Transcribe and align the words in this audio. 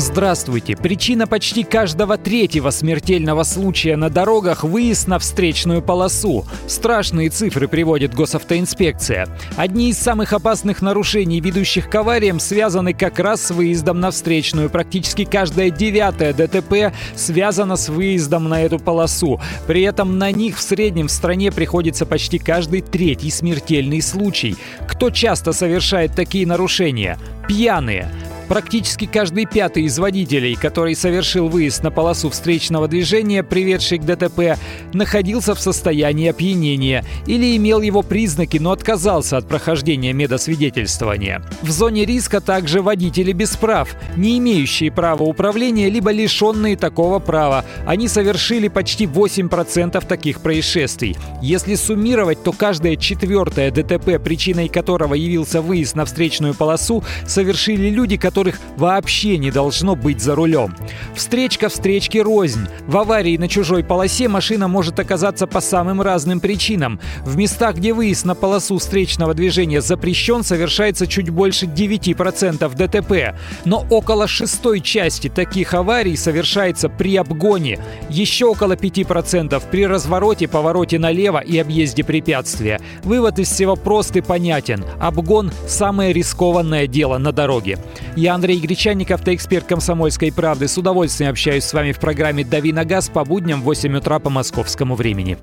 Здравствуйте. 0.00 0.76
Причина 0.76 1.26
почти 1.26 1.62
каждого 1.62 2.16
третьего 2.16 2.70
смертельного 2.70 3.42
случая 3.42 3.96
на 3.96 4.08
дорогах– 4.08 4.64
выезд 4.64 5.08
на 5.08 5.18
встречную 5.18 5.82
полосу. 5.82 6.46
Страшные 6.66 7.28
цифры 7.28 7.68
приводит 7.68 8.14
госавтоинспекция. 8.14 9.28
Одни 9.56 9.90
из 9.90 9.98
самых 9.98 10.32
опасных 10.32 10.80
нарушений, 10.80 11.40
ведущих 11.40 11.90
к 11.90 11.94
авариям, 11.94 12.40
связаны 12.40 12.94
как 12.94 13.18
раз 13.18 13.42
с 13.42 13.50
выездом 13.50 14.00
на 14.00 14.10
встречную. 14.10 14.70
Практически 14.70 15.26
каждое 15.26 15.68
девятое 15.68 16.32
ДТП 16.32 16.96
связано 17.14 17.76
с 17.76 17.90
выездом 17.90 18.48
на 18.48 18.62
эту 18.62 18.78
полосу. 18.78 19.38
При 19.66 19.82
этом 19.82 20.16
на 20.16 20.32
них 20.32 20.56
в 20.56 20.62
среднем 20.62 21.08
в 21.08 21.12
стране 21.12 21.52
приходится 21.52 22.06
почти 22.06 22.38
каждый 22.38 22.80
третий 22.80 23.30
смертельный 23.30 24.00
случай. 24.00 24.56
Кто 24.88 25.10
часто 25.10 25.52
совершает 25.52 26.14
такие 26.14 26.46
нарушения? 26.46 27.18
Пьяные. 27.46 28.10
Практически 28.50 29.06
каждый 29.06 29.46
пятый 29.46 29.84
из 29.84 29.96
водителей, 30.00 30.56
который 30.56 30.96
совершил 30.96 31.48
выезд 31.48 31.84
на 31.84 31.92
полосу 31.92 32.30
встречного 32.30 32.88
движения, 32.88 33.44
приведший 33.44 33.98
к 33.98 34.04
ДТП, 34.04 34.58
находился 34.92 35.54
в 35.54 35.60
состоянии 35.60 36.28
опьянения 36.28 37.04
или 37.26 37.56
имел 37.56 37.80
его 37.80 38.02
признаки, 38.02 38.56
но 38.56 38.72
отказался 38.72 39.36
от 39.36 39.46
прохождения 39.46 40.12
медосвидетельствования. 40.12 41.44
В 41.62 41.70
зоне 41.70 42.04
риска 42.04 42.40
также 42.40 42.82
водители 42.82 43.30
без 43.30 43.56
прав, 43.56 43.94
не 44.16 44.36
имеющие 44.38 44.90
права 44.90 45.22
управления, 45.22 45.88
либо 45.88 46.10
лишенные 46.10 46.76
такого 46.76 47.20
права. 47.20 47.64
Они 47.86 48.08
совершили 48.08 48.66
почти 48.66 49.04
8% 49.04 50.04
таких 50.04 50.40
происшествий. 50.40 51.16
Если 51.40 51.76
суммировать, 51.76 52.42
то 52.42 52.50
каждое 52.50 52.96
четвертое 52.96 53.70
ДТП, 53.70 54.20
причиной 54.20 54.66
которого 54.66 55.14
явился 55.14 55.62
выезд 55.62 55.94
на 55.94 56.04
встречную 56.04 56.54
полосу, 56.54 57.04
совершили 57.28 57.90
люди, 57.90 58.16
которые 58.16 58.39
которых 58.40 58.58
вообще 58.78 59.36
не 59.36 59.50
должно 59.50 59.94
быть 59.94 60.22
за 60.22 60.34
рулем. 60.34 60.74
Встречка 61.14 61.68
встречки 61.68 62.16
рознь. 62.16 62.66
В 62.86 62.96
аварии 62.96 63.36
на 63.36 63.48
чужой 63.48 63.84
полосе 63.84 64.28
машина 64.28 64.66
может 64.66 64.98
оказаться 64.98 65.46
по 65.46 65.60
самым 65.60 66.00
разным 66.00 66.40
причинам. 66.40 66.98
В 67.22 67.36
местах, 67.36 67.76
где 67.76 67.92
выезд 67.92 68.24
на 68.24 68.34
полосу 68.34 68.78
встречного 68.78 69.34
движения 69.34 69.82
запрещен, 69.82 70.42
совершается 70.42 71.06
чуть 71.06 71.28
больше 71.28 71.66
9% 71.66 72.74
ДТП. 72.74 73.38
Но 73.66 73.84
около 73.90 74.26
шестой 74.26 74.80
части 74.80 75.28
таких 75.28 75.74
аварий 75.74 76.16
совершается 76.16 76.88
при 76.88 77.16
обгоне. 77.16 77.78
Еще 78.08 78.46
около 78.46 78.72
5% 78.72 79.62
при 79.70 79.86
развороте, 79.86 80.48
повороте 80.48 80.98
налево 80.98 81.40
и 81.40 81.58
объезде 81.58 82.04
препятствия. 82.04 82.80
Вывод 83.04 83.38
из 83.38 83.50
всего 83.50 83.76
прост 83.76 84.16
и 84.16 84.22
понятен. 84.22 84.82
Обгон– 84.98 85.52
самое 85.68 86.14
рискованное 86.14 86.86
дело 86.86 87.18
на 87.18 87.32
дороге. 87.32 87.76
Я 88.16 88.34
Андрей 88.34 88.58
Гречанников, 88.58 89.20
автоэксперт 89.20 89.66
«Комсомольской 89.66 90.32
правды». 90.32 90.66
С 90.68 90.76
удовольствием 90.76 91.30
общаюсь 91.30 91.64
с 91.64 91.72
вами 91.72 91.92
в 91.92 92.00
программе 92.00 92.44
«Дави 92.44 92.72
на 92.72 92.84
газ» 92.84 93.08
по 93.08 93.24
будням 93.24 93.60
в 93.60 93.64
8 93.64 93.96
утра 93.96 94.18
по 94.18 94.30
московскому 94.30 94.96
времени. 94.96 95.38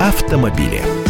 Автомобили. 0.00 1.07